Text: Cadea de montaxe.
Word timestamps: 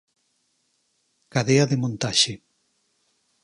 Cadea 1.33 1.65
de 1.69 1.77
montaxe. 1.83 2.33